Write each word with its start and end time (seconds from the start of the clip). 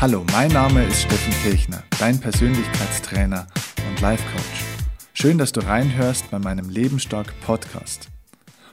Hallo, 0.00 0.24
mein 0.30 0.52
Name 0.52 0.84
ist 0.84 1.02
Steffen 1.02 1.32
Kirchner, 1.42 1.82
dein 1.98 2.20
Persönlichkeitstrainer 2.20 3.48
und 3.88 4.00
Life 4.00 4.22
Coach. 4.30 4.64
Schön, 5.12 5.38
dass 5.38 5.50
du 5.50 5.58
reinhörst 5.58 6.30
bei 6.30 6.38
meinem 6.38 6.70
Lebensstark 6.70 7.34
Podcast. 7.40 8.08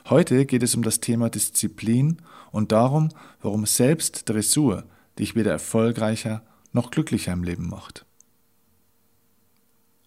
Heute 0.08 0.46
geht 0.46 0.62
es 0.62 0.76
um 0.76 0.84
das 0.84 1.00
Thema 1.00 1.28
Disziplin 1.28 2.18
und 2.52 2.70
darum, 2.70 3.08
warum 3.42 3.66
selbst 3.66 4.28
Dressur 4.28 4.84
dich 5.18 5.34
weder 5.34 5.50
erfolgreicher 5.50 6.44
noch 6.70 6.92
glücklicher 6.92 7.32
im 7.32 7.42
Leben 7.42 7.68
macht. 7.68 8.06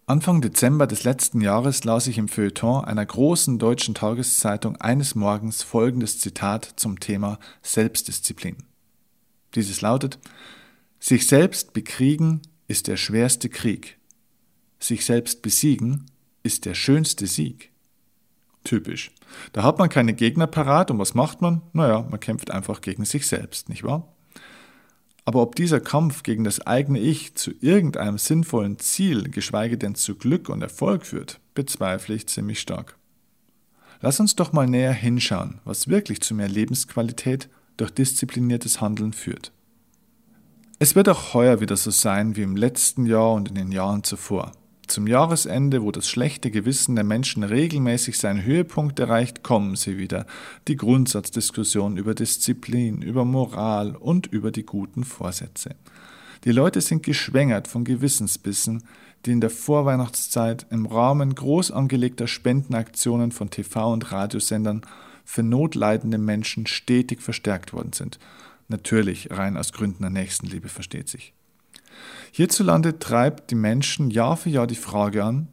Anfang 0.06 0.40
Dezember 0.40 0.88
des 0.88 1.04
letzten 1.04 1.42
Jahres 1.42 1.84
las 1.84 2.08
ich 2.08 2.18
im 2.18 2.30
Feuilleton 2.30 2.86
einer 2.86 3.06
großen 3.06 3.60
deutschen 3.60 3.94
Tageszeitung 3.94 4.78
eines 4.78 5.16
Morgens 5.16 5.64
folgendes 5.64 6.22
Zitat 6.22 6.64
zum 6.78 7.02
Thema 7.02 7.40
Selbstdisziplin. 7.62 8.56
Dieses 9.56 9.82
lautet, 9.82 10.18
sich 11.00 11.28
selbst 11.28 11.74
bekriegen 11.74 12.42
ist 12.68 12.88
der 12.88 12.98
schwerste 12.98 13.50
Krieg. 13.50 13.98
Sich 14.80 15.06
selbst 15.06 15.42
besiegen 15.42 16.06
ist 16.44 16.66
der 16.66 16.74
schönste 16.74 17.28
Sieg. 17.28 17.72
Typisch. 18.64 19.12
Da 19.54 19.64
hat 19.64 19.80
man 19.80 19.90
keine 19.90 20.14
Gegner 20.14 20.48
parat 20.48 20.92
und 20.92 21.00
was 21.00 21.14
macht 21.14 21.42
man? 21.42 21.62
Naja, 21.74 22.06
man 22.10 22.20
kämpft 22.20 22.52
einfach 22.52 22.82
gegen 22.82 23.06
sich 23.06 23.28
selbst, 23.28 23.70
nicht 23.70 23.84
wahr? 23.84 24.14
Aber 25.26 25.42
ob 25.42 25.56
dieser 25.56 25.80
Kampf 25.80 26.24
gegen 26.24 26.44
das 26.44 26.66
eigene 26.66 27.00
Ich 27.00 27.36
zu 27.36 27.52
irgendeinem 27.62 28.18
sinnvollen 28.18 28.80
Ziel, 28.80 29.30
geschweige 29.30 29.78
denn 29.78 29.96
zu 29.96 30.16
Glück 30.16 30.50
und 30.50 30.62
Erfolg 30.62 31.06
führt, 31.06 31.40
bezweifle 31.54 32.16
ich 32.16 32.28
ziemlich 32.28 32.60
stark. 32.60 32.98
Lass 34.02 34.20
uns 34.20 34.36
doch 34.36 34.54
mal 34.54 34.68
näher 34.68 34.94
hinschauen, 34.94 35.60
was 35.66 35.88
wirklich 35.88 36.22
zu 36.22 36.34
mehr 36.34 36.48
Lebensqualität 36.48 37.50
durch 37.78 37.92
diszipliniertes 37.92 38.82
Handeln 38.82 39.14
führt. 39.14 39.52
Es 40.82 40.96
wird 40.96 41.10
auch 41.10 41.34
heuer 41.34 41.60
wieder 41.60 41.76
so 41.76 41.92
sein 41.92 42.38
wie 42.38 42.42
im 42.42 42.56
letzten 42.56 43.06
Jahr 43.06 43.34
und 43.34 43.50
in 43.50 43.56
den 43.56 43.74
Jahren 43.74 44.06
zuvor. 44.06 44.54
Zum 44.88 45.08
Jahresende, 45.08 45.84
wo 45.84 45.92
das 45.92 46.08
schlechte 46.08 46.52
Gewissen 46.52 46.96
der 46.96 47.04
Menschen 47.04 47.44
regelmäßig 47.44 48.18
seinen 48.18 48.46
Höhepunkt 48.46 48.98
erreicht, 48.98 49.44
kommen 49.44 49.76
sie 49.76 49.98
wieder. 49.98 50.26
Die 50.70 50.78
Grundsatzdiskussion 50.78 51.98
über 51.98 52.16
Disziplin, 52.16 53.02
über 53.02 53.26
Moral 53.26 53.98
und 53.98 54.28
über 54.28 54.52
die 54.52 54.66
guten 54.66 55.04
Vorsätze. 55.04 55.76
Die 56.46 56.54
Leute 56.54 56.80
sind 56.80 57.04
geschwängert 57.04 57.68
von 57.68 57.84
Gewissensbissen, 57.84 58.84
die 59.26 59.32
in 59.32 59.42
der 59.42 59.50
Vorweihnachtszeit 59.50 60.66
im 60.70 60.86
Rahmen 60.86 61.36
groß 61.36 61.72
angelegter 61.72 62.28
Spendenaktionen 62.28 63.34
von 63.34 63.50
TV- 63.50 63.92
und 63.92 64.14
Radiosendern 64.14 64.84
für 65.26 65.44
notleidende 65.44 66.18
Menschen 66.18 66.68
stetig 66.68 67.22
verstärkt 67.22 67.74
worden 67.74 67.92
sind 67.92 68.18
Natürlich 68.70 69.32
rein 69.32 69.58
aus 69.58 69.74
Gründen 69.74 70.04
der 70.04 70.12
Nächstenliebe, 70.12 70.70
versteht 70.70 71.10
sich. 71.10 71.34
Hierzulande 72.32 73.00
treibt 73.00 73.52
die 73.52 73.56
Menschen 73.56 74.12
Jahr 74.12 74.38
für 74.38 74.50
Jahr 74.50 74.68
die 74.68 74.76
Frage 74.76 75.24
an, 75.24 75.50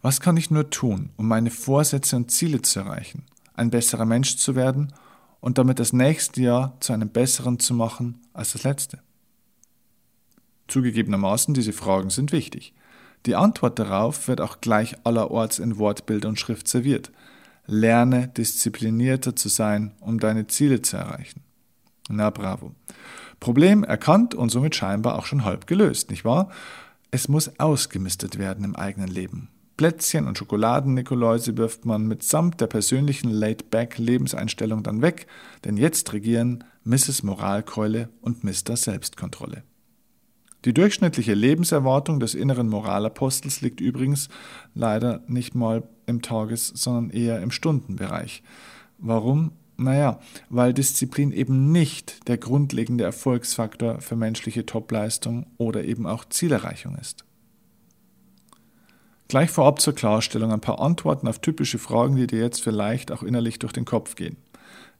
was 0.00 0.20
kann 0.20 0.36
ich 0.36 0.50
nur 0.50 0.70
tun, 0.70 1.10
um 1.16 1.26
meine 1.26 1.50
Vorsätze 1.50 2.16
und 2.16 2.30
Ziele 2.30 2.62
zu 2.62 2.80
erreichen, 2.80 3.24
ein 3.54 3.70
besserer 3.70 4.04
Mensch 4.04 4.36
zu 4.36 4.54
werden 4.54 4.92
und 5.40 5.58
damit 5.58 5.78
das 5.78 5.92
nächste 5.92 6.42
Jahr 6.42 6.76
zu 6.80 6.92
einem 6.92 7.08
besseren 7.08 7.58
zu 7.58 7.74
machen 7.74 8.20
als 8.32 8.52
das 8.52 8.64
letzte? 8.64 9.00
Zugegebenermaßen, 10.68 11.54
diese 11.54 11.72
Fragen 11.72 12.10
sind 12.10 12.32
wichtig. 12.32 12.74
Die 13.26 13.34
Antwort 13.34 13.78
darauf 13.78 14.28
wird 14.28 14.40
auch 14.40 14.60
gleich 14.60 14.96
allerorts 15.04 15.58
in 15.58 15.78
Wortbild 15.78 16.24
und 16.24 16.38
Schrift 16.38 16.68
serviert. 16.68 17.10
Lerne 17.66 18.28
disziplinierter 18.28 19.34
zu 19.34 19.48
sein, 19.48 19.92
um 20.00 20.20
deine 20.20 20.46
Ziele 20.46 20.82
zu 20.82 20.98
erreichen. 20.98 21.43
Na 22.08 22.30
bravo. 22.30 22.74
Problem 23.40 23.84
erkannt 23.84 24.34
und 24.34 24.50
somit 24.50 24.74
scheinbar 24.74 25.18
auch 25.18 25.26
schon 25.26 25.44
halb 25.44 25.66
gelöst, 25.66 26.10
nicht 26.10 26.24
wahr? 26.24 26.50
Es 27.10 27.28
muss 27.28 27.58
ausgemistet 27.58 28.38
werden 28.38 28.64
im 28.64 28.76
eigenen 28.76 29.08
Leben. 29.08 29.48
Plätzchen 29.76 30.28
und 30.28 30.38
Schokoladen-Nikoläuse 30.38 31.56
wirft 31.56 31.84
man 31.84 32.06
mitsamt 32.06 32.60
der 32.60 32.68
persönlichen 32.68 33.30
Laid-Back-Lebenseinstellung 33.30 34.82
dann 34.82 35.02
weg, 35.02 35.26
denn 35.64 35.76
jetzt 35.76 36.12
regieren 36.12 36.64
Mrs. 36.84 37.22
Moralkeule 37.24 38.08
und 38.20 38.44
Mr. 38.44 38.76
Selbstkontrolle. 38.76 39.64
Die 40.64 40.72
durchschnittliche 40.72 41.34
Lebenserwartung 41.34 42.20
des 42.20 42.34
inneren 42.34 42.68
Moralapostels 42.68 43.60
liegt 43.60 43.80
übrigens 43.80 44.28
leider 44.74 45.22
nicht 45.26 45.54
mal 45.54 45.82
im 46.06 46.22
Tages-, 46.22 46.68
sondern 46.68 47.10
eher 47.10 47.42
im 47.42 47.50
Stundenbereich. 47.50 48.42
Warum? 48.98 49.52
Naja, 49.76 50.20
weil 50.50 50.72
Disziplin 50.72 51.32
eben 51.32 51.72
nicht 51.72 52.28
der 52.28 52.38
grundlegende 52.38 53.04
Erfolgsfaktor 53.04 54.00
für 54.00 54.14
menschliche 54.14 54.66
Topleistung 54.66 55.46
oder 55.58 55.84
eben 55.84 56.06
auch 56.06 56.24
Zielerreichung 56.24 56.96
ist. 56.96 57.24
Gleich 59.28 59.50
vorab 59.50 59.80
zur 59.80 59.94
Klarstellung 59.94 60.52
ein 60.52 60.60
paar 60.60 60.80
Antworten 60.80 61.26
auf 61.26 61.40
typische 61.40 61.78
Fragen, 61.78 62.14
die 62.14 62.26
dir 62.26 62.40
jetzt 62.40 62.62
vielleicht 62.62 63.10
auch 63.10 63.22
innerlich 63.22 63.58
durch 63.58 63.72
den 63.72 63.84
Kopf 63.84 64.14
gehen. 64.14 64.36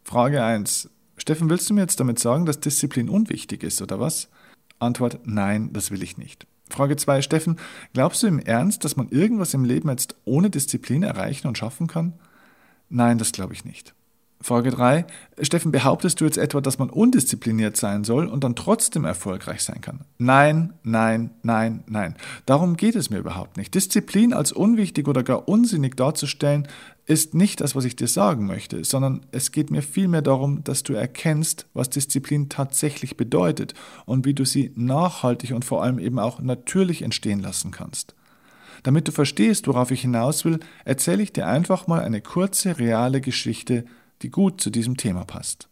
Frage 0.02 0.42
1. 0.42 0.90
Steffen, 1.16 1.48
willst 1.50 1.70
du 1.70 1.74
mir 1.74 1.82
jetzt 1.82 2.00
damit 2.00 2.18
sagen, 2.18 2.44
dass 2.44 2.58
Disziplin 2.58 3.08
unwichtig 3.08 3.62
ist, 3.62 3.80
oder 3.80 4.00
was? 4.00 4.28
Antwort 4.80 5.20
Nein, 5.24 5.72
das 5.72 5.90
will 5.90 6.02
ich 6.02 6.18
nicht. 6.18 6.46
Frage 6.68 6.96
2. 6.96 7.22
Steffen, 7.22 7.60
glaubst 7.92 8.22
du 8.22 8.26
im 8.26 8.40
Ernst, 8.40 8.84
dass 8.84 8.96
man 8.96 9.08
irgendwas 9.10 9.54
im 9.54 9.64
Leben 9.64 9.88
jetzt 9.88 10.16
ohne 10.24 10.50
Disziplin 10.50 11.04
erreichen 11.04 11.46
und 11.46 11.58
schaffen 11.58 11.86
kann? 11.86 12.14
Nein, 12.88 13.18
das 13.18 13.32
glaube 13.32 13.52
ich 13.54 13.64
nicht. 13.64 13.94
Frage 14.40 14.70
3. 14.70 15.06
Steffen, 15.40 15.72
behauptest 15.72 16.20
du 16.20 16.26
jetzt 16.26 16.36
etwa, 16.36 16.60
dass 16.60 16.78
man 16.78 16.90
undiszipliniert 16.90 17.78
sein 17.78 18.04
soll 18.04 18.26
und 18.26 18.44
dann 18.44 18.54
trotzdem 18.54 19.04
erfolgreich 19.04 19.62
sein 19.62 19.80
kann? 19.80 20.00
Nein, 20.18 20.74
nein, 20.82 21.30
nein, 21.42 21.82
nein. 21.86 22.14
Darum 22.44 22.76
geht 22.76 22.94
es 22.94 23.08
mir 23.08 23.18
überhaupt 23.18 23.56
nicht. 23.56 23.74
Disziplin 23.74 24.34
als 24.34 24.52
unwichtig 24.52 25.08
oder 25.08 25.22
gar 25.22 25.48
unsinnig 25.48 25.96
darzustellen, 25.96 26.68
ist 27.06 27.34
nicht 27.34 27.60
das, 27.60 27.74
was 27.74 27.84
ich 27.84 27.96
dir 27.96 28.08
sagen 28.08 28.46
möchte, 28.46 28.84
sondern 28.84 29.26
es 29.30 29.52
geht 29.52 29.70
mir 29.70 29.82
vielmehr 29.82 30.22
darum, 30.22 30.64
dass 30.64 30.82
du 30.82 30.94
erkennst, 30.94 31.66
was 31.74 31.90
Disziplin 31.90 32.48
tatsächlich 32.48 33.16
bedeutet 33.16 33.74
und 34.06 34.24
wie 34.24 34.34
du 34.34 34.44
sie 34.44 34.72
nachhaltig 34.74 35.52
und 35.52 35.64
vor 35.64 35.82
allem 35.82 35.98
eben 35.98 36.18
auch 36.18 36.40
natürlich 36.40 37.02
entstehen 37.02 37.40
lassen 37.40 37.70
kannst. 37.70 38.14
Damit 38.82 39.08
du 39.08 39.12
verstehst, 39.12 39.66
worauf 39.66 39.90
ich 39.90 40.02
hinaus 40.02 40.44
will, 40.44 40.60
erzähle 40.84 41.22
ich 41.22 41.32
dir 41.32 41.46
einfach 41.46 41.86
mal 41.86 42.00
eine 42.00 42.20
kurze, 42.20 42.78
reale 42.78 43.20
Geschichte 43.20 43.84
die 44.22 44.30
gut 44.30 44.60
zu 44.60 44.70
diesem 44.70 44.96
Thema 44.96 45.24
passt. 45.24 45.68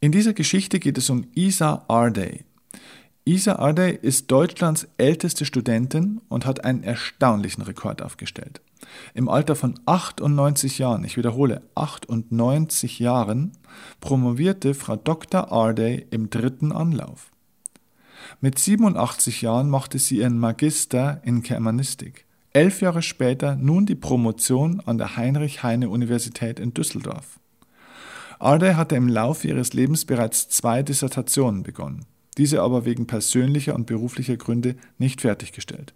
In 0.00 0.12
dieser 0.12 0.32
Geschichte 0.32 0.80
geht 0.80 0.98
es 0.98 1.10
um 1.10 1.26
Isa 1.34 1.84
Arday. 1.88 2.44
Isa 3.24 3.56
Arday 3.56 3.96
ist 4.02 4.32
Deutschlands 4.32 4.88
älteste 4.98 5.44
Studentin 5.44 6.20
und 6.28 6.44
hat 6.44 6.64
einen 6.64 6.82
erstaunlichen 6.82 7.62
Rekord 7.62 8.02
aufgestellt. 8.02 8.60
Im 9.14 9.28
Alter 9.28 9.54
von 9.54 9.78
98 9.86 10.78
Jahren, 10.78 11.04
ich 11.04 11.16
wiederhole, 11.16 11.62
98 11.76 12.98
Jahren, 12.98 13.52
promovierte 14.00 14.74
Frau 14.74 14.96
Dr. 14.96 15.52
Arday 15.52 16.04
im 16.10 16.30
dritten 16.30 16.72
Anlauf. 16.72 17.30
Mit 18.40 18.58
87 18.58 19.42
Jahren 19.42 19.70
machte 19.70 19.98
sie 19.98 20.18
ihren 20.18 20.38
Magister 20.38 21.20
in 21.24 21.42
Germanistik. 21.42 22.26
Elf 22.52 22.80
Jahre 22.82 23.02
später 23.02 23.56
nun 23.56 23.86
die 23.86 23.94
Promotion 23.94 24.82
an 24.84 24.98
der 24.98 25.16
Heinrich-Heine-Universität 25.16 26.60
in 26.60 26.74
Düsseldorf. 26.74 27.40
Arde 28.38 28.76
hatte 28.76 28.96
im 28.96 29.08
Laufe 29.08 29.48
ihres 29.48 29.72
Lebens 29.72 30.04
bereits 30.04 30.48
zwei 30.48 30.82
Dissertationen 30.82 31.62
begonnen, 31.62 32.04
diese 32.36 32.60
aber 32.62 32.84
wegen 32.84 33.06
persönlicher 33.06 33.74
und 33.74 33.86
beruflicher 33.86 34.36
Gründe 34.36 34.76
nicht 34.98 35.20
fertiggestellt. 35.20 35.94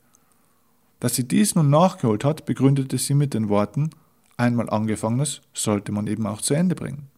Dass 1.01 1.15
sie 1.15 1.29
dies 1.29 1.55
nun 1.55 1.69
nachgeholt 1.69 2.25
hat, 2.25 2.47
begründete 2.47 2.97
sie 2.99 3.15
mit 3.15 3.35
den 3.35 3.49
Worten 3.49 3.91
Einmal 4.37 4.69
angefangenes 4.69 5.41
sollte 5.55 5.93
man 5.93 6.07
eben 6.07 6.27
auch 6.27 6.43
zu 6.43 6.55
Ende 6.55 6.75
bringen. 6.75 7.09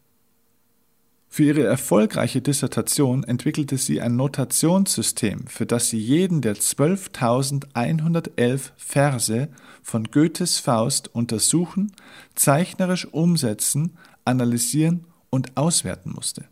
Für 1.28 1.44
ihre 1.44 1.64
erfolgreiche 1.64 2.40
Dissertation 2.40 3.22
entwickelte 3.22 3.76
sie 3.76 4.00
ein 4.00 4.16
Notationssystem, 4.16 5.46
für 5.46 5.66
das 5.66 5.88
sie 5.88 5.98
jeden 5.98 6.40
der 6.40 6.56
12.111 6.56 8.70
Verse 8.76 9.48
von 9.82 10.04
Goethes 10.04 10.58
Faust 10.58 11.14
untersuchen, 11.14 11.92
zeichnerisch 12.34 13.06
umsetzen, 13.12 13.98
analysieren 14.25 15.04
und 15.30 15.56
auswerten 15.56 16.12
musste. 16.14 16.44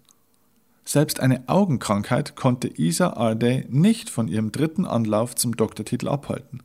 Selbst 0.84 1.20
eine 1.20 1.49
Augenkrankheit 1.49 2.37
konnte 2.37 2.69
Isa 2.69 3.14
Arday 3.14 3.67
nicht 3.69 4.08
von 4.08 4.28
ihrem 4.28 4.52
dritten 4.52 4.84
Anlauf 4.84 5.34
zum 5.34 5.56
Doktortitel 5.56 6.06
abhalten. 6.06 6.62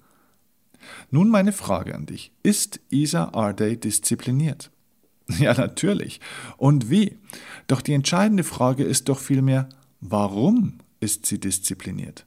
Nun 1.09 1.29
meine 1.29 1.53
Frage 1.53 1.95
an 1.95 2.05
dich. 2.05 2.31
Ist 2.43 2.81
Isa 2.89 3.31
Arday 3.33 3.77
diszipliniert? 3.77 4.69
Ja, 5.39 5.53
natürlich. 5.53 6.19
Und 6.57 6.89
wie? 6.89 7.17
Doch 7.67 7.81
die 7.81 7.93
entscheidende 7.93 8.43
Frage 8.43 8.83
ist 8.83 9.09
doch 9.09 9.19
vielmehr, 9.19 9.69
warum 9.99 10.79
ist 10.99 11.25
sie 11.25 11.39
diszipliniert? 11.39 12.25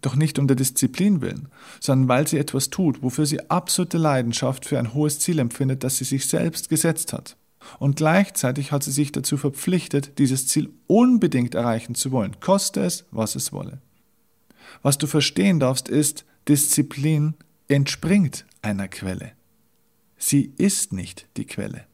Doch 0.00 0.14
nicht 0.14 0.38
um 0.38 0.46
der 0.46 0.56
Disziplin 0.56 1.20
willen, 1.20 1.48
sondern 1.80 2.08
weil 2.08 2.28
sie 2.28 2.38
etwas 2.38 2.70
tut, 2.70 3.02
wofür 3.02 3.26
sie 3.26 3.50
absolute 3.50 3.98
Leidenschaft 3.98 4.64
für 4.64 4.78
ein 4.78 4.94
hohes 4.94 5.18
Ziel 5.18 5.40
empfindet, 5.40 5.82
das 5.82 5.96
sie 5.98 6.04
sich 6.04 6.26
selbst 6.26 6.68
gesetzt 6.68 7.12
hat. 7.12 7.36
Und 7.80 7.96
gleichzeitig 7.96 8.70
hat 8.70 8.84
sie 8.84 8.92
sich 8.92 9.10
dazu 9.10 9.36
verpflichtet, 9.36 10.18
dieses 10.18 10.46
Ziel 10.46 10.70
unbedingt 10.86 11.56
erreichen 11.56 11.96
zu 11.96 12.12
wollen, 12.12 12.38
koste 12.38 12.80
es, 12.82 13.06
was 13.10 13.34
es 13.34 13.52
wolle. 13.52 13.80
Was 14.82 14.98
du 14.98 15.08
verstehen 15.08 15.58
darfst, 15.58 15.88
ist, 15.88 16.24
Disziplin 16.46 17.34
entspringt 17.66 18.46
einer 18.62 18.86
Quelle. 18.86 19.32
Sie 20.16 20.52
ist 20.56 20.92
nicht 20.92 21.26
die 21.36 21.46
Quelle. 21.46 21.87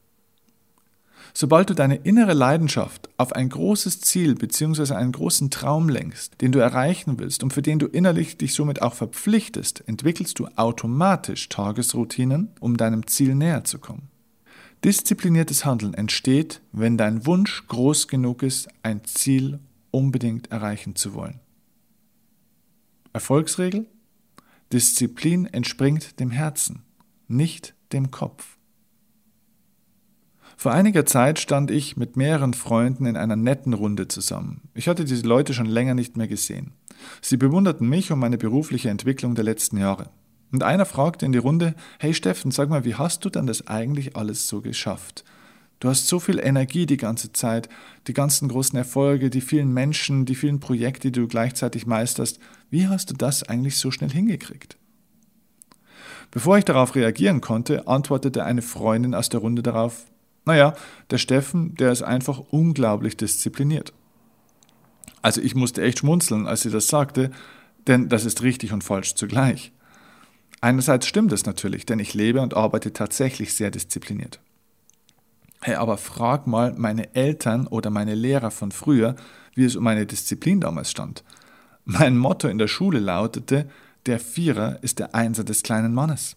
Sobald 1.37 1.69
du 1.69 1.75
deine 1.75 1.97
innere 1.97 2.33
Leidenschaft 2.33 3.09
auf 3.17 3.33
ein 3.33 3.49
großes 3.49 4.01
Ziel 4.01 4.37
bzw. 4.37 4.95
einen 4.95 5.11
großen 5.11 5.51
Traum 5.51 5.89
lenkst, 5.89 6.41
den 6.41 6.53
du 6.53 6.61
erreichen 6.61 7.19
willst 7.19 7.43
und 7.43 7.53
für 7.53 7.61
den 7.61 7.81
du 7.81 7.87
innerlich 7.87 8.37
dich 8.37 8.55
somit 8.55 8.83
auch 8.83 8.95
verpflichtest, 8.95 9.83
entwickelst 9.89 10.39
du 10.39 10.47
automatisch 10.55 11.49
Tagesroutinen, 11.49 12.51
um 12.61 12.77
deinem 12.77 13.09
Ziel 13.09 13.35
näher 13.35 13.65
zu 13.65 13.81
kommen. 13.81 14.11
Diszipliniertes 14.85 15.65
Handeln 15.65 15.95
entsteht, 15.95 16.61
wenn 16.71 16.97
dein 16.97 17.27
Wunsch 17.27 17.67
groß 17.67 18.07
genug 18.07 18.45
ist, 18.45 18.69
ein 18.85 19.03
Ziel 19.05 19.59
unbedingt 19.91 20.53
erreichen 20.53 20.95
zu 20.95 21.15
wollen. 21.15 21.41
Erfolgsregel? 23.13 23.87
Disziplin 24.73 25.47
entspringt 25.47 26.21
dem 26.21 26.31
Herzen, 26.31 26.83
nicht 27.27 27.75
dem 27.93 28.13
Kopf. 28.13 28.54
Vor 30.57 30.73
einiger 30.73 31.05
Zeit 31.05 31.39
stand 31.39 31.71
ich 31.71 31.97
mit 31.97 32.17
mehreren 32.17 32.55
Freunden 32.55 33.07
in 33.07 33.17
einer 33.17 33.37
netten 33.37 33.73
Runde 33.73 34.09
zusammen. 34.09 34.63
Ich 34.75 34.89
hatte 34.89 35.05
diese 35.05 35.27
Leute 35.27 35.55
schon 35.55 35.67
länger 35.67 35.95
nicht 35.95 36.17
mehr 36.17 36.29
gesehen. 36.29 36.73
Sie 37.21 37.37
bewunderten 37.37 37.89
mich 37.89 38.13
und 38.13 38.19
meine 38.19 38.39
berufliche 38.39 38.91
Entwicklung 38.91 39.35
der 39.35 39.45
letzten 39.45 39.79
Jahre. 39.79 40.11
Und 40.53 40.63
einer 40.63 40.87
fragte 40.87 41.27
in 41.27 41.33
die 41.33 41.39
Runde, 41.39 41.75
hey 41.99 42.15
Steffen, 42.15 42.51
sag 42.51 42.69
mal, 42.69 42.85
wie 42.85 42.95
hast 42.95 43.25
du 43.25 43.31
denn 43.31 43.47
das 43.47 43.67
eigentlich 43.67 44.17
alles 44.17 44.47
so 44.47 44.61
geschafft? 44.61 45.25
Du 45.81 45.89
hast 45.89 46.07
so 46.07 46.21
viel 46.21 46.39
Energie 46.39 46.87
die 46.87 46.97
ganze 46.97 47.33
Zeit, 47.33 47.69
die 48.07 48.15
ganzen 48.15 48.49
großen 48.49 48.79
Erfolge, 48.79 49.29
die 49.31 49.41
vielen 49.41 49.73
Menschen, 49.75 50.25
die 50.25 50.35
vielen 50.35 50.61
Projekte, 50.61 51.11
die 51.11 51.21
du 51.21 51.29
gleichzeitig 51.29 51.87
meisterst. 51.87 52.39
Wie 52.71 52.87
hast 52.87 53.11
du 53.11 53.15
das 53.15 53.43
eigentlich 53.43 53.77
so 53.77 53.91
schnell 53.91 54.11
hingekriegt? 54.11 54.79
Bevor 56.31 56.57
ich 56.57 56.65
darauf 56.65 56.95
reagieren 56.95 57.41
konnte, 57.41 57.87
antwortete 57.87 58.45
eine 58.45 58.63
Freundin 58.63 59.15
aus 59.15 59.29
der 59.29 59.41
Runde 59.41 59.63
darauf, 59.63 60.07
naja, 60.45 60.75
der 61.11 61.19
Steffen, 61.19 61.75
der 61.75 61.93
ist 61.93 62.03
einfach 62.03 62.39
unglaublich 62.51 63.17
diszipliniert. 63.17 63.93
Also 65.23 65.41
ich 65.41 65.55
musste 65.55 65.83
echt 65.83 66.01
schmunzeln, 66.01 66.47
als 66.47 66.63
sie 66.63 66.71
das 66.71 66.89
sagte, 66.89 67.31
denn 67.87 68.09
das 68.09 68.25
ist 68.25 68.43
richtig 68.43 68.73
und 68.73 68.85
falsch 68.85 69.15
zugleich. 69.15 69.73
Einerseits 70.61 71.07
stimmt 71.07 71.33
es 71.33 71.47
natürlich, 71.47 71.87
denn 71.87 71.99
ich 71.99 72.15
lebe 72.15 72.41
und 72.41 72.55
arbeite 72.55 72.93
tatsächlich 72.93 73.55
sehr 73.55 73.71
diszipliniert. 73.71 74.41
Hey, 75.61 75.77
aber 75.77 75.97
frag 75.97 76.47
mal 76.47 76.75
meine 76.77 77.15
Eltern 77.15 77.67
oder 77.67 77.89
meine 77.89 78.15
Lehrer 78.15 78.51
von 78.51 78.71
früher, 78.71 79.17
wie 79.55 79.65
es 79.65 79.77
um 79.77 79.85
meine 79.85 80.05
Disziplin 80.05 80.61
damals 80.61 80.91
stand. 80.91 81.25
Mein 81.87 82.19
Motto 82.19 82.49
in 82.49 82.59
der 82.59 82.69
Schule 82.69 82.99
lautete, 82.99 83.69
der 84.07 84.21
Vierer 84.21 84.83
ist 84.83 84.99
der 84.99 85.15
Einser 85.15 85.45
des 85.45 85.63
kleinen 85.63 85.95
Mannes. 85.95 86.37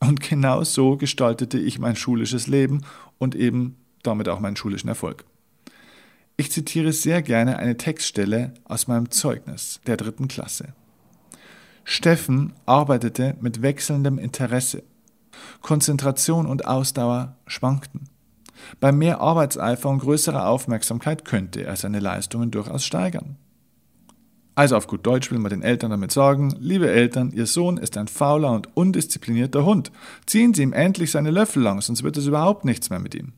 Und 0.00 0.20
genau 0.20 0.64
so 0.64 0.96
gestaltete 0.96 1.58
ich 1.58 1.78
mein 1.78 1.96
schulisches 1.96 2.46
Leben 2.46 2.82
und 3.18 3.34
eben 3.34 3.76
damit 4.02 4.28
auch 4.28 4.40
meinen 4.40 4.56
schulischen 4.56 4.88
Erfolg. 4.88 5.24
Ich 6.36 6.50
zitiere 6.50 6.92
sehr 6.92 7.22
gerne 7.22 7.58
eine 7.58 7.76
Textstelle 7.76 8.54
aus 8.64 8.88
meinem 8.88 9.10
Zeugnis 9.10 9.80
der 9.86 9.96
dritten 9.96 10.28
Klasse. 10.28 10.74
Steffen 11.84 12.54
arbeitete 12.66 13.36
mit 13.40 13.62
wechselndem 13.62 14.18
Interesse. 14.18 14.82
Konzentration 15.60 16.46
und 16.46 16.66
Ausdauer 16.66 17.36
schwankten. 17.46 18.08
Bei 18.80 18.92
mehr 18.92 19.20
Arbeitseifer 19.20 19.88
und 19.90 19.98
größerer 19.98 20.48
Aufmerksamkeit 20.48 21.24
könnte 21.24 21.64
er 21.64 21.76
seine 21.76 22.00
Leistungen 22.00 22.50
durchaus 22.50 22.84
steigern. 22.84 23.36
Also 24.54 24.76
auf 24.76 24.86
gut 24.86 25.04
Deutsch 25.04 25.30
will 25.30 25.38
man 25.38 25.50
den 25.50 25.62
Eltern 25.62 25.90
damit 25.90 26.12
sagen, 26.12 26.54
liebe 26.60 26.88
Eltern, 26.88 27.32
Ihr 27.32 27.46
Sohn 27.46 27.76
ist 27.76 27.96
ein 27.96 28.06
fauler 28.06 28.52
und 28.52 28.76
undisziplinierter 28.76 29.64
Hund. 29.64 29.90
Ziehen 30.26 30.54
Sie 30.54 30.62
ihm 30.62 30.72
endlich 30.72 31.10
seine 31.10 31.32
Löffel 31.32 31.62
lang, 31.62 31.80
sonst 31.80 32.04
wird 32.04 32.16
es 32.16 32.26
überhaupt 32.26 32.64
nichts 32.64 32.90
mehr 32.90 33.00
mit 33.00 33.14
ihm. 33.14 33.32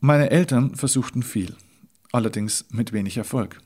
Meine 0.00 0.30
Eltern 0.30 0.74
versuchten 0.74 1.22
viel, 1.22 1.54
allerdings 2.12 2.64
mit 2.70 2.92
wenig 2.92 3.16
Erfolg. 3.16 3.60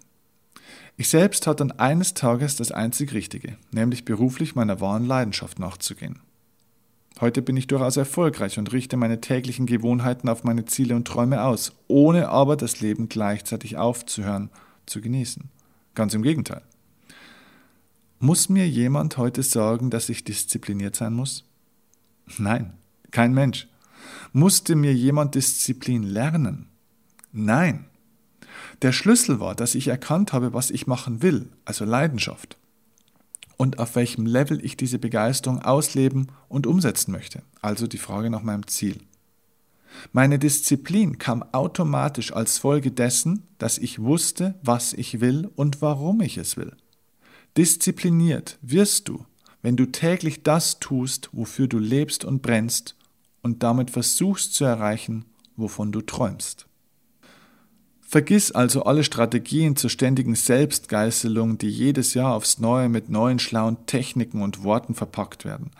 Ich 0.96 1.08
selbst 1.08 1.46
hatte 1.46 1.64
dann 1.64 1.78
eines 1.78 2.14
Tages 2.14 2.56
das 2.56 2.72
einzig 2.72 3.12
Richtige, 3.12 3.56
nämlich 3.70 4.04
beruflich 4.04 4.56
meiner 4.56 4.80
wahren 4.80 5.06
Leidenschaft 5.06 5.60
nachzugehen. 5.60 6.18
Heute 7.20 7.42
bin 7.42 7.56
ich 7.56 7.68
durchaus 7.68 7.96
erfolgreich 7.96 8.58
und 8.58 8.72
richte 8.72 8.96
meine 8.96 9.20
täglichen 9.20 9.66
Gewohnheiten 9.66 10.28
auf 10.28 10.42
meine 10.42 10.64
Ziele 10.64 10.96
und 10.96 11.06
Träume 11.06 11.44
aus, 11.44 11.72
ohne 11.86 12.28
aber 12.28 12.56
das 12.56 12.80
Leben 12.80 13.08
gleichzeitig 13.08 13.76
aufzuhören– 13.76 14.50
zu 14.88 15.00
genießen. 15.00 15.50
Ganz 15.94 16.14
im 16.14 16.22
Gegenteil. 16.22 16.62
Muss 18.20 18.48
mir 18.48 18.68
jemand 18.68 19.16
heute 19.16 19.42
sagen, 19.42 19.90
dass 19.90 20.08
ich 20.08 20.24
diszipliniert 20.24 20.96
sein 20.96 21.12
muss? 21.12 21.44
Nein, 22.36 22.74
kein 23.10 23.32
Mensch. 23.32 23.68
Musste 24.32 24.74
mir 24.74 24.94
jemand 24.94 25.34
Disziplin 25.34 26.02
lernen? 26.02 26.68
Nein. 27.32 27.86
Der 28.82 28.92
Schlüssel 28.92 29.40
war, 29.40 29.54
dass 29.54 29.74
ich 29.74 29.88
erkannt 29.88 30.32
habe, 30.32 30.52
was 30.52 30.70
ich 30.70 30.86
machen 30.86 31.22
will, 31.22 31.50
also 31.64 31.84
Leidenschaft, 31.84 32.56
und 33.56 33.78
auf 33.78 33.96
welchem 33.96 34.26
Level 34.26 34.64
ich 34.64 34.76
diese 34.76 34.98
Begeisterung 34.98 35.62
ausleben 35.62 36.28
und 36.48 36.66
umsetzen 36.66 37.12
möchte, 37.12 37.42
also 37.60 37.86
die 37.86 37.98
Frage 37.98 38.30
nach 38.30 38.42
meinem 38.42 38.66
Ziel. 38.66 39.00
Meine 40.12 40.38
Disziplin 40.38 41.18
kam 41.18 41.42
automatisch 41.52 42.32
als 42.32 42.58
Folge 42.58 42.90
dessen, 42.90 43.46
dass 43.58 43.78
ich 43.78 44.00
wusste, 44.00 44.54
was 44.62 44.92
ich 44.92 45.20
will 45.20 45.50
und 45.56 45.82
warum 45.82 46.20
ich 46.20 46.38
es 46.38 46.56
will. 46.56 46.76
Diszipliniert 47.56 48.58
wirst 48.62 49.08
du, 49.08 49.24
wenn 49.62 49.76
du 49.76 49.86
täglich 49.86 50.42
das 50.42 50.78
tust, 50.78 51.30
wofür 51.32 51.66
du 51.66 51.78
lebst 51.78 52.24
und 52.24 52.42
brennst 52.42 52.96
und 53.42 53.62
damit 53.62 53.90
versuchst 53.90 54.54
zu 54.54 54.64
erreichen, 54.64 55.24
wovon 55.56 55.90
du 55.90 56.00
träumst. 56.00 56.67
Vergiss 58.10 58.52
also 58.52 58.84
alle 58.84 59.04
Strategien 59.04 59.76
zur 59.76 59.90
ständigen 59.90 60.34
Selbstgeißelung, 60.34 61.58
die 61.58 61.68
jedes 61.68 62.14
Jahr 62.14 62.32
aufs 62.32 62.58
Neue 62.58 62.88
mit 62.88 63.10
neuen 63.10 63.38
schlauen 63.38 63.84
Techniken 63.84 64.40
und 64.40 64.64
Worten 64.64 64.94
verpackt 64.94 65.44
werden. 65.44 65.72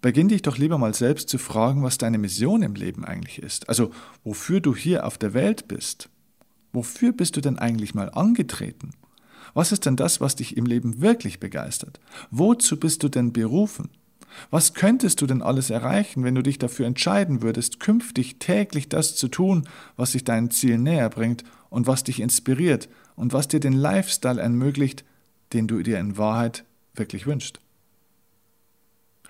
Beginn 0.00 0.28
dich 0.28 0.40
doch 0.40 0.56
lieber 0.56 0.78
mal 0.78 0.94
selbst 0.94 1.28
zu 1.28 1.36
fragen, 1.36 1.82
was 1.82 1.98
deine 1.98 2.16
Mission 2.16 2.62
im 2.62 2.74
Leben 2.74 3.04
eigentlich 3.04 3.38
ist. 3.38 3.68
Also 3.68 3.90
wofür 4.22 4.60
du 4.60 4.74
hier 4.74 5.04
auf 5.04 5.18
der 5.18 5.34
Welt 5.34 5.68
bist. 5.68 6.08
Wofür 6.72 7.12
bist 7.12 7.36
du 7.36 7.42
denn 7.42 7.58
eigentlich 7.58 7.94
mal 7.94 8.08
angetreten? 8.08 8.92
Was 9.52 9.70
ist 9.70 9.84
denn 9.84 9.96
das, 9.96 10.22
was 10.22 10.36
dich 10.36 10.56
im 10.56 10.64
Leben 10.64 11.02
wirklich 11.02 11.38
begeistert? 11.38 12.00
Wozu 12.30 12.80
bist 12.80 13.02
du 13.02 13.10
denn 13.10 13.34
berufen? 13.34 13.90
Was 14.50 14.72
könntest 14.72 15.20
du 15.20 15.26
denn 15.26 15.42
alles 15.42 15.68
erreichen, 15.68 16.24
wenn 16.24 16.34
du 16.34 16.42
dich 16.42 16.58
dafür 16.58 16.86
entscheiden 16.86 17.42
würdest, 17.42 17.78
künftig 17.78 18.38
täglich 18.38 18.88
das 18.88 19.16
zu 19.16 19.28
tun, 19.28 19.68
was 19.96 20.12
dich 20.12 20.24
deinem 20.24 20.50
Ziel 20.50 20.78
näher 20.78 21.10
bringt 21.10 21.44
und 21.74 21.88
was 21.88 22.04
dich 22.04 22.20
inspiriert 22.20 22.88
und 23.16 23.32
was 23.32 23.48
dir 23.48 23.58
den 23.58 23.72
Lifestyle 23.72 24.40
ermöglicht, 24.40 25.04
den 25.52 25.66
du 25.66 25.82
dir 25.82 25.98
in 25.98 26.16
Wahrheit 26.16 26.64
wirklich 26.94 27.26
wünschst? 27.26 27.58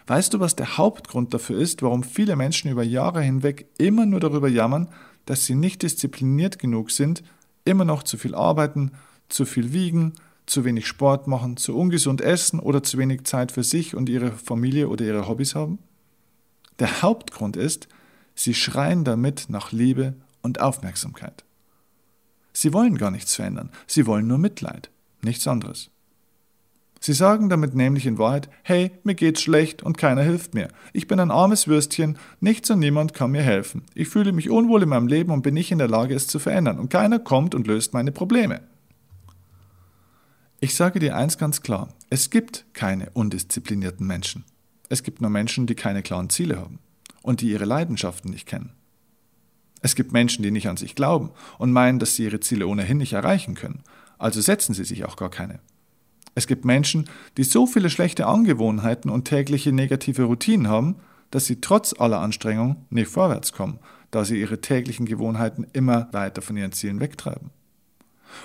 Weißt 0.07 0.35
du, 0.35 0.41
was 0.41 0.55
der 0.55 0.77
Hauptgrund 0.77 1.33
dafür 1.33 1.59
ist, 1.59 1.81
warum 1.81 2.03
viele 2.03 2.37
Menschen 2.37 2.71
über 2.71 2.83
Jahre 2.83 3.23
hinweg 3.23 3.67
immer 3.79 4.05
nur 4.05 4.21
darüber 4.21 4.49
jammern, 4.49 4.91
dass 5.25 5.47
sie 5.47 5.55
nicht 5.55 5.83
diszipliniert 5.83 6.59
genug 6.59 6.91
sind, 6.91 7.23
immer 7.65 7.87
noch 7.87 8.03
zu 8.03 8.19
viel 8.19 8.35
arbeiten, 8.35 8.93
zu 9.31 9.47
viel 9.47 9.73
wiegen, 9.73 10.13
zu 10.45 10.67
wenig 10.67 10.87
Sport 10.87 11.27
machen, 11.27 11.57
zu 11.57 11.75
ungesund 11.75 12.21
essen 12.21 12.61
oder 12.61 12.83
zu 12.83 12.99
wenig 12.99 13.25
Zeit 13.25 13.53
für 13.53 13.65
sich 13.65 13.95
und 13.95 14.11
ihre 14.11 14.33
Familie 14.33 14.91
oder 14.91 15.07
ihre 15.07 15.27
Hobbys 15.27 15.55
haben? 15.55 15.79
Der 16.79 17.01
Hauptgrund 17.01 17.57
ist, 17.57 17.89
sie 18.35 18.53
schreien 18.53 19.05
damit 19.05 19.47
nach 19.49 19.73
Liebe 19.73 20.13
und 20.43 20.61
Aufmerksamkeit. 20.61 21.43
Sie 22.55 22.73
wollen 22.73 22.97
gar 22.97 23.11
nichts 23.11 23.35
verändern, 23.35 23.71
sie 23.87 24.07
wollen 24.07 24.27
nur 24.27 24.39
Mitleid, 24.39 24.91
nichts 25.23 25.47
anderes. 25.47 25.91
Sie 27.01 27.13
sagen 27.13 27.51
damit 27.51 27.75
nämlich 27.75 28.07
in 28.07 28.17
Wahrheit, 28.17 28.49
hey, 28.63 28.93
mir 29.03 29.15
geht's 29.15 29.43
schlecht 29.43 29.83
und 29.83 29.99
keiner 29.99 30.23
hilft 30.23 30.55
mir. 30.55 30.69
Ich 30.95 31.07
bin 31.07 31.21
ein 31.21 31.31
armes 31.31 31.69
Würstchen, 31.69 32.17
nichts 32.41 32.71
und 32.71 32.79
niemand 32.79 33.13
kann 33.13 33.33
mir 33.33 33.43
helfen. 33.43 33.83
Ich 33.95 34.09
fühle 34.09 34.33
mich 34.33 34.49
unwohl 34.49 34.85
in 34.85 34.89
meinem 34.89 35.07
Leben 35.07 35.31
und 35.31 35.43
bin 35.43 35.53
nicht 35.53 35.71
in 35.71 35.77
der 35.77 35.89
Lage, 35.89 36.15
es 36.15 36.29
zu 36.29 36.39
verändern. 36.39 36.79
Und 36.79 36.89
keiner 36.89 37.19
kommt 37.19 37.55
und 37.55 37.67
löst 37.67 37.93
meine 37.93 38.11
Probleme. 38.11 38.63
Ich 40.61 40.75
sage 40.75 40.99
dir 40.99 41.15
eins 41.15 41.37
ganz 41.37 41.61
klar, 41.61 41.89
es 42.09 42.31
gibt 42.31 42.65
keine 42.73 43.11
undisziplinierten 43.11 44.07
Menschen. 44.07 44.45
Es 44.89 45.03
gibt 45.03 45.21
nur 45.21 45.29
Menschen, 45.29 45.67
die 45.67 45.75
keine 45.75 46.03
klaren 46.03 46.31
Ziele 46.31 46.57
haben 46.57 46.79
und 47.21 47.43
die 47.43 47.51
ihre 47.51 47.67
Leidenschaften 47.67 48.31
nicht 48.31 48.47
kennen. 48.47 48.71
Es 49.85 49.95
gibt 49.95 50.15
Menschen, 50.15 50.43
die 50.43 50.51
nicht 50.51 50.67
an 50.67 50.79
sich 50.79 50.95
glauben 50.95 51.29
und 51.59 51.71
meinen, 51.71 51.99
dass 51.99 52.15
sie 52.15 52.25
ihre 52.25 52.41
Ziele 52.41 52.67
ohnehin 52.67 52.97
nicht 52.97 53.13
erreichen 53.13 53.55
können. 53.55 53.83
Also 54.17 54.41
setzen 54.41 54.73
sie 54.73 54.83
sich 54.83 55.05
auch 55.05 55.17
gar 55.17 55.29
keine. 55.29 55.61
Es 56.35 56.47
gibt 56.47 56.65
Menschen, 56.65 57.07
die 57.37 57.45
so 57.45 57.67
viele 57.67 57.91
schlechte 57.91 58.27
Angewohnheiten 58.27 59.11
und 59.11 59.27
tägliche 59.27 59.73
negative 59.73 60.23
Routinen 60.23 60.69
haben, 60.69 60.97
dass 61.31 61.45
sie 61.45 61.61
trotz 61.61 61.93
aller 62.01 62.21
Anstrengung 62.21 62.87
nicht 62.89 63.09
vorwärts 63.09 63.53
kommen, 63.53 63.79
da 64.11 64.25
sie 64.25 64.41
ihre 64.41 64.63
täglichen 64.63 65.05
Gewohnheiten 65.05 65.67
immer 65.75 66.09
weiter 66.13 66.41
von 66.41 66.57
ihren 66.57 66.73
Zielen 66.73 66.99
wegtreiben. 66.99 67.51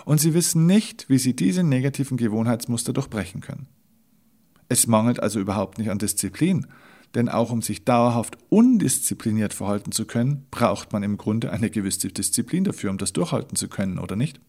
Und 0.04 0.20
sie 0.20 0.34
wissen 0.34 0.66
nicht, 0.66 1.08
wie 1.08 1.20
sie 1.20 1.38
diese 1.38 1.64
negativen 1.64 2.18
Gewohnheitsmuster 2.18 2.92
durchbrechen 2.92 3.40
können. 3.40 3.68
Es 4.68 4.88
mangelt 4.88 5.22
also 5.22 5.40
überhaupt 5.40 5.78
nicht 5.78 5.90
an 5.90 6.00
Disziplin, 6.00 6.68
denn 7.16 7.30
auch 7.30 7.52
um 7.52 7.62
sich 7.62 7.86
dauerhaft 7.86 8.38
undiszipliniert 8.50 9.54
verhalten 9.54 9.92
zu 9.92 10.06
können, 10.06 10.46
braucht 10.52 10.94
man 10.94 11.04
im 11.04 11.18
Grunde 11.18 11.52
eine 11.52 11.70
gewisse 11.70 12.10
Disziplin 12.10 12.64
dafür, 12.64 12.92
um 12.92 12.98
das 12.98 13.14
durchhalten 13.14 13.56
zu 13.56 13.68
können, 13.68 14.00
oder 14.00 14.16
nicht? 14.16 14.40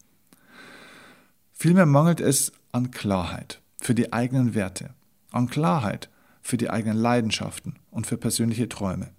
Vielmehr 1.53 1.87
mangelt 1.87 2.21
es 2.21 2.53
an 2.73 2.91
Klarheit 2.91 3.61
für 3.81 3.95
die 3.95 4.13
eigenen 4.13 4.55
Werte, 4.55 4.95
an 5.31 5.49
Klarheit 5.49 6.11
für 6.43 6.57
die 6.57 6.71
eigenen 6.71 6.99
Leidenschaften 6.99 7.77
und 7.91 8.07
für 8.07 8.17
persönliche 8.17 8.69
Träume. 8.69 9.11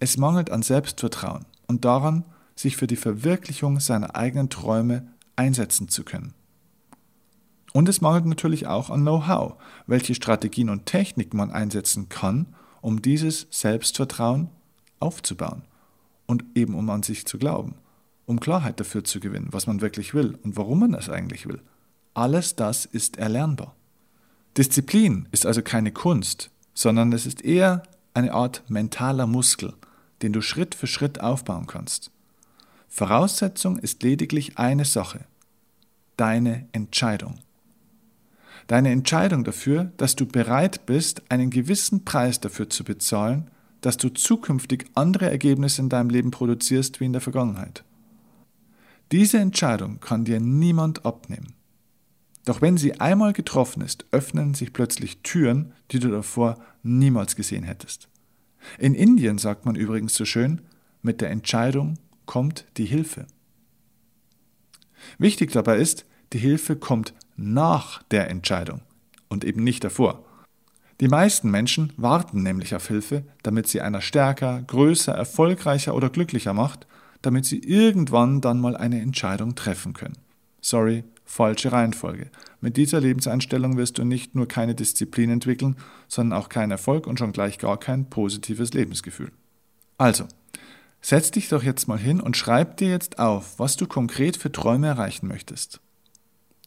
Es 0.00 0.16
mangelt 0.16 0.50
an 0.50 0.62
Selbstvertrauen 0.62 1.46
und 1.66 1.84
daran, 1.84 2.24
sich 2.56 2.76
für 2.76 2.86
die 2.86 2.96
Verwirklichung 2.96 3.80
seiner 3.80 4.16
eigenen 4.16 4.50
Träume 4.50 5.08
einsetzen 5.36 5.88
zu 5.88 6.04
können. 6.04 6.34
Und 7.72 7.88
es 7.88 8.00
mangelt 8.00 8.26
natürlich 8.26 8.68
auch 8.68 8.90
an 8.90 9.02
Know-how, 9.02 9.54
welche 9.86 10.14
Strategien 10.14 10.70
und 10.70 10.86
Techniken 10.86 11.36
man 11.36 11.50
einsetzen 11.50 12.08
kann, 12.08 12.54
um 12.84 13.00
dieses 13.00 13.46
Selbstvertrauen 13.50 14.50
aufzubauen 15.00 15.62
und 16.26 16.44
eben 16.54 16.74
um 16.74 16.90
an 16.90 17.02
sich 17.02 17.26
zu 17.26 17.38
glauben, 17.38 17.76
um 18.26 18.40
Klarheit 18.40 18.78
dafür 18.78 19.04
zu 19.04 19.20
gewinnen, 19.20 19.48
was 19.52 19.66
man 19.66 19.80
wirklich 19.80 20.12
will 20.12 20.38
und 20.42 20.58
warum 20.58 20.80
man 20.80 20.92
es 20.92 21.08
eigentlich 21.08 21.46
will. 21.48 21.62
Alles 22.12 22.56
das 22.56 22.84
ist 22.84 23.16
erlernbar. 23.16 23.74
Disziplin 24.58 25.26
ist 25.32 25.46
also 25.46 25.62
keine 25.62 25.92
Kunst, 25.92 26.50
sondern 26.74 27.10
es 27.14 27.24
ist 27.24 27.42
eher 27.42 27.84
eine 28.12 28.34
Art 28.34 28.62
mentaler 28.68 29.26
Muskel, 29.26 29.72
den 30.20 30.34
du 30.34 30.42
Schritt 30.42 30.74
für 30.74 30.86
Schritt 30.86 31.20
aufbauen 31.20 31.66
kannst. 31.66 32.10
Voraussetzung 32.88 33.78
ist 33.78 34.02
lediglich 34.02 34.58
eine 34.58 34.84
Sache, 34.84 35.24
deine 36.18 36.68
Entscheidung. 36.72 37.36
Deine 38.66 38.90
Entscheidung 38.90 39.44
dafür, 39.44 39.92
dass 39.96 40.16
du 40.16 40.26
bereit 40.26 40.86
bist, 40.86 41.22
einen 41.30 41.50
gewissen 41.50 42.04
Preis 42.04 42.40
dafür 42.40 42.70
zu 42.70 42.84
bezahlen, 42.84 43.50
dass 43.80 43.98
du 43.98 44.08
zukünftig 44.08 44.86
andere 44.94 45.30
Ergebnisse 45.30 45.82
in 45.82 45.90
deinem 45.90 46.08
Leben 46.08 46.30
produzierst 46.30 47.00
wie 47.00 47.04
in 47.04 47.12
der 47.12 47.20
Vergangenheit. 47.20 47.84
Diese 49.12 49.38
Entscheidung 49.38 50.00
kann 50.00 50.24
dir 50.24 50.40
niemand 50.40 51.04
abnehmen. 51.04 51.54
Doch 52.46 52.62
wenn 52.62 52.76
sie 52.76 53.00
einmal 53.00 53.32
getroffen 53.32 53.82
ist, 53.82 54.06
öffnen 54.10 54.54
sich 54.54 54.72
plötzlich 54.72 55.18
Türen, 55.22 55.72
die 55.90 55.98
du 55.98 56.10
davor 56.10 56.58
niemals 56.82 57.36
gesehen 57.36 57.64
hättest. 57.64 58.08
In 58.78 58.94
Indien 58.94 59.38
sagt 59.38 59.66
man 59.66 59.76
übrigens 59.76 60.14
so 60.14 60.24
schön, 60.24 60.62
mit 61.02 61.20
der 61.20 61.30
Entscheidung 61.30 61.98
kommt 62.24 62.66
die 62.76 62.86
Hilfe. 62.86 63.26
Wichtig 65.18 65.52
dabei 65.52 65.76
ist, 65.76 66.06
die 66.34 66.38
Hilfe 66.38 66.76
kommt 66.76 67.14
nach 67.36 68.02
der 68.02 68.28
Entscheidung 68.28 68.82
und 69.28 69.44
eben 69.44 69.62
nicht 69.64 69.84
davor. 69.84 70.24
Die 71.00 71.08
meisten 71.08 71.50
Menschen 71.50 71.92
warten 71.96 72.42
nämlich 72.42 72.74
auf 72.74 72.88
Hilfe, 72.88 73.22
damit 73.42 73.68
sie 73.68 73.80
einer 73.80 74.00
stärker, 74.00 74.62
größer, 74.62 75.12
erfolgreicher 75.12 75.94
oder 75.94 76.10
glücklicher 76.10 76.52
macht, 76.52 76.86
damit 77.22 77.46
sie 77.46 77.58
irgendwann 77.58 78.40
dann 78.40 78.60
mal 78.60 78.76
eine 78.76 79.00
Entscheidung 79.00 79.54
treffen 79.54 79.92
können. 79.92 80.18
Sorry, 80.60 81.04
falsche 81.24 81.70
Reihenfolge. 81.70 82.30
Mit 82.60 82.76
dieser 82.76 83.00
Lebenseinstellung 83.00 83.76
wirst 83.76 83.98
du 83.98 84.04
nicht 84.04 84.34
nur 84.34 84.48
keine 84.48 84.74
Disziplin 84.74 85.30
entwickeln, 85.30 85.76
sondern 86.08 86.38
auch 86.38 86.48
keinen 86.48 86.72
Erfolg 86.72 87.06
und 87.06 87.18
schon 87.18 87.32
gleich 87.32 87.58
gar 87.58 87.78
kein 87.78 88.10
positives 88.10 88.72
Lebensgefühl. 88.72 89.30
Also, 89.98 90.24
setz 91.00 91.30
dich 91.30 91.48
doch 91.48 91.62
jetzt 91.62 91.86
mal 91.86 91.98
hin 91.98 92.20
und 92.20 92.36
schreib 92.36 92.76
dir 92.76 92.88
jetzt 92.88 93.18
auf, 93.18 93.58
was 93.58 93.76
du 93.76 93.86
konkret 93.86 94.36
für 94.36 94.50
Träume 94.50 94.88
erreichen 94.88 95.28
möchtest. 95.28 95.80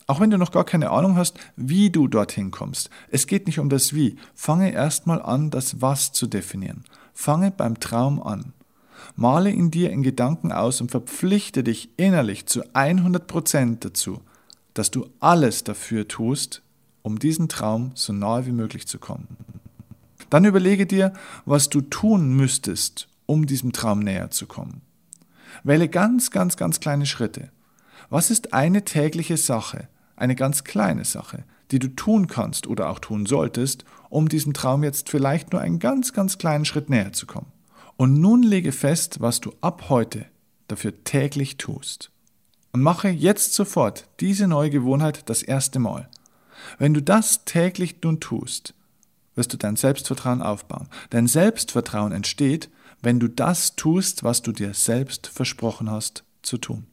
Auch 0.08 0.22
wenn 0.22 0.30
du 0.30 0.38
noch 0.38 0.52
gar 0.52 0.64
keine 0.64 0.90
Ahnung 0.90 1.18
hast, 1.18 1.38
wie 1.58 1.90
du 1.90 2.08
dorthin 2.08 2.50
kommst. 2.50 2.90
Es 3.10 3.28
geht 3.28 3.46
nicht 3.46 3.60
um 3.60 3.68
das 3.68 3.94
Wie. 3.94 4.16
Fange 4.34 4.72
erstmal 4.72 5.22
an, 5.22 5.50
das 5.50 5.82
Was 5.82 6.14
zu 6.14 6.28
definieren. 6.28 6.86
Fange 7.14 7.52
beim 7.52 7.80
Traum 7.82 8.24
an. 8.24 8.54
Male 9.16 9.52
ihn 9.52 9.70
dir 9.70 9.92
in 9.92 10.04
Gedanken 10.04 10.54
aus 10.54 10.80
und 10.80 10.92
verpflichte 10.92 11.62
dich 11.64 11.90
innerlich 11.98 12.46
zu 12.46 12.64
100% 12.64 13.80
dazu, 13.80 14.22
dass 14.74 14.92
du 14.92 15.10
alles 15.20 15.66
dafür 15.66 16.08
tust, 16.08 16.62
um 17.02 17.20
diesen 17.20 17.50
Traum 17.50 17.92
so 17.94 18.14
nahe 18.14 18.46
wie 18.46 18.52
möglich 18.52 18.88
zu 18.88 19.00
kommen. 19.00 19.28
Dann 20.30 20.46
überlege 20.46 20.86
dir, 20.86 21.14
was 21.46 21.70
du 21.70 21.82
tun 21.82 22.34
müsstest, 22.34 23.10
um 23.26 23.46
diesem 23.46 23.74
Traum 23.74 24.00
näher 24.00 24.32
zu 24.32 24.46
kommen. 24.46 24.82
Wähle 25.64 25.90
ganz, 25.90 26.32
ganz, 26.32 26.56
ganz 26.56 26.80
kleine 26.80 27.06
Schritte. 27.06 27.50
Was 28.10 28.32
ist 28.32 28.54
eine 28.54 28.86
tägliche 28.86 29.38
Sache, 29.38 29.90
eine 30.18 30.36
ganz 30.36 30.64
kleine 30.64 31.06
Sache, 31.06 31.46
die 31.72 31.80
du 31.80 31.88
tun 31.88 32.28
kannst 32.28 32.68
oder 32.68 32.90
auch 32.90 33.00
tun 33.00 33.26
solltest, 33.26 33.86
um 34.10 34.28
diesem 34.28 34.54
Traum 34.54 34.84
jetzt 34.84 35.10
vielleicht 35.10 35.52
nur 35.54 35.62
einen 35.62 35.80
ganz, 35.80 36.14
ganz 36.14 36.38
kleinen 36.38 36.66
Schritt 36.66 36.90
näher 36.90 37.14
zu 37.14 37.26
kommen. 37.26 37.52
Und 37.96 38.20
nun 38.20 38.44
lege 38.44 38.72
fest, 38.72 39.22
was 39.22 39.40
du 39.40 39.54
ab 39.62 39.86
heute 39.90 40.26
dafür 40.68 41.04
täglich 41.04 41.58
tust. 41.58 42.12
Und 42.74 42.82
mache 42.82 43.10
jetzt 43.10 43.54
sofort 43.54 44.08
diese 44.20 44.48
neue 44.48 44.70
Gewohnheit 44.70 45.30
das 45.30 45.42
erste 45.42 45.80
Mal. 45.80 46.10
Wenn 46.78 46.94
du 46.94 47.02
das 47.02 47.46
täglich 47.46 47.98
nun 48.04 48.20
tust, 48.20 48.74
wirst 49.36 49.54
du 49.54 49.58
dein 49.58 49.76
Selbstvertrauen 49.76 50.42
aufbauen. 50.42 50.90
Dein 51.10 51.28
Selbstvertrauen 51.28 52.12
entsteht, 52.12 52.70
wenn 53.02 53.20
du 53.20 53.28
das 53.28 53.76
tust, 53.76 54.24
was 54.24 54.42
du 54.42 54.52
dir 54.52 54.74
selbst 54.74 55.28
versprochen 55.28 55.90
hast 55.90 56.24
zu 56.42 56.58
tun. 56.58 56.88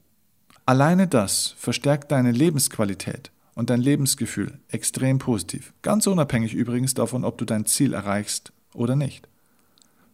Alleine 0.67 1.07
das 1.07 1.55
verstärkt 1.59 2.11
deine 2.11 2.33
Lebensqualität 2.33 3.31
und 3.55 3.69
dein 3.69 3.81
Lebensgefühl 3.81 4.59
extrem 4.69 5.19
positiv, 5.19 5.75
ganz 5.83 6.07
unabhängig 6.07 6.55
übrigens 6.55 6.95
davon, 6.95 7.25
ob 7.25 7.37
du 7.37 7.45
dein 7.45 7.67
Ziel 7.67 7.93
erreichst 7.93 8.53
oder 8.73 8.97
nicht. 8.97 9.29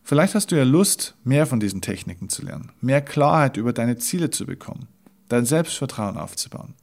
Vielleicht 0.02 0.35
hast 0.35 0.50
du 0.50 0.57
ja 0.57 0.64
Lust, 0.64 1.14
mehr 1.23 1.47
von 1.47 1.61
diesen 1.61 1.83
Techniken 1.83 2.28
zu 2.28 2.45
lernen, 2.45 2.73
mehr 2.80 3.00
Klarheit 3.00 3.57
über 3.59 3.73
deine 3.73 3.97
Ziele 3.97 4.30
zu 4.30 4.45
bekommen, 4.45 4.88
dein 5.28 5.47
Selbstvertrauen 5.47 6.16
aufzubauen. 6.16 6.75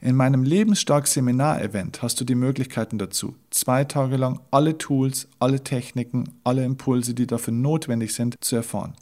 In 0.00 0.16
meinem 0.16 0.42
Lebensstark 0.42 1.06
Seminar-Event 1.06 2.02
hast 2.02 2.20
du 2.20 2.24
die 2.24 2.34
Möglichkeiten 2.34 2.98
dazu, 2.98 3.36
zwei 3.50 3.84
Tage 3.84 4.16
lang 4.16 4.40
alle 4.50 4.76
Tools, 4.76 5.28
alle 5.38 5.62
Techniken, 5.62 6.34
alle 6.42 6.64
Impulse, 6.64 7.14
die 7.14 7.28
dafür 7.28 7.52
notwendig 7.54 8.12
sind, 8.12 8.34
zu 8.40 8.56
erfahren. 8.56 8.94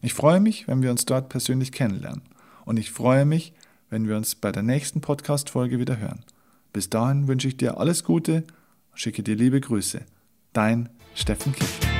Ich 0.00 0.14
freue 0.14 0.40
mich, 0.40 0.66
wenn 0.66 0.82
wir 0.82 0.90
uns 0.90 1.04
dort 1.04 1.28
persönlich 1.28 1.70
kennenlernen 1.70 2.22
und 2.64 2.78
ich 2.78 2.90
freue 2.90 3.24
mich, 3.24 3.52
wenn 3.90 4.08
wir 4.08 4.16
uns 4.16 4.34
bei 4.34 4.50
der 4.50 4.62
nächsten 4.62 5.00
Podcast-Folge 5.00 5.78
wieder 5.78 5.98
hören. 5.98 6.24
Bis 6.72 6.88
dahin 6.88 7.28
wünsche 7.28 7.48
ich 7.48 7.58
dir 7.58 7.78
alles 7.78 8.04
Gute 8.04 8.44
und 8.90 8.98
schicke 8.98 9.22
dir 9.22 9.36
liebe 9.36 9.60
Grüße. 9.60 10.00
Dein 10.52 10.88
Steffen 11.14 11.52
Kirchner. 11.52 11.91